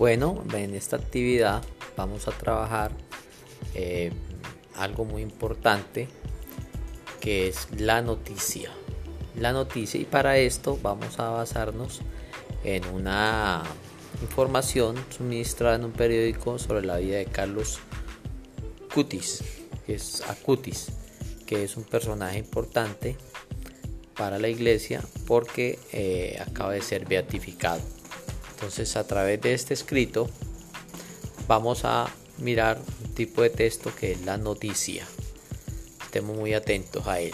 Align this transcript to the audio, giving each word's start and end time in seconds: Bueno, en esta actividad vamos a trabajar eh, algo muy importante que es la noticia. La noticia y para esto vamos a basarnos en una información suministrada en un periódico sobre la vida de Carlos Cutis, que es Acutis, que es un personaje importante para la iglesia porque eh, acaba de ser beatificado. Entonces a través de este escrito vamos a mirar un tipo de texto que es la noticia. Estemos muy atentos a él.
Bueno, 0.00 0.42
en 0.54 0.74
esta 0.74 0.96
actividad 0.96 1.62
vamos 1.94 2.26
a 2.26 2.30
trabajar 2.30 2.90
eh, 3.74 4.10
algo 4.74 5.04
muy 5.04 5.20
importante 5.20 6.08
que 7.20 7.48
es 7.48 7.68
la 7.76 8.00
noticia. 8.00 8.70
La 9.36 9.52
noticia 9.52 10.00
y 10.00 10.06
para 10.06 10.38
esto 10.38 10.78
vamos 10.82 11.20
a 11.20 11.28
basarnos 11.28 12.00
en 12.64 12.86
una 12.86 13.62
información 14.22 14.96
suministrada 15.10 15.76
en 15.76 15.84
un 15.84 15.92
periódico 15.92 16.58
sobre 16.58 16.86
la 16.86 16.96
vida 16.96 17.18
de 17.18 17.26
Carlos 17.26 17.78
Cutis, 18.94 19.44
que 19.84 19.96
es 19.96 20.22
Acutis, 20.22 20.92
que 21.44 21.62
es 21.62 21.76
un 21.76 21.84
personaje 21.84 22.38
importante 22.38 23.18
para 24.16 24.38
la 24.38 24.48
iglesia 24.48 25.02
porque 25.26 25.78
eh, 25.92 26.38
acaba 26.40 26.72
de 26.72 26.80
ser 26.80 27.04
beatificado. 27.04 27.99
Entonces 28.60 28.94
a 28.96 29.06
través 29.06 29.40
de 29.40 29.54
este 29.54 29.72
escrito 29.72 30.28
vamos 31.48 31.86
a 31.86 32.10
mirar 32.36 32.78
un 33.02 33.14
tipo 33.14 33.40
de 33.40 33.48
texto 33.48 33.90
que 33.98 34.12
es 34.12 34.20
la 34.26 34.36
noticia. 34.36 35.06
Estemos 36.04 36.36
muy 36.36 36.52
atentos 36.52 37.06
a 37.06 37.20
él. 37.20 37.32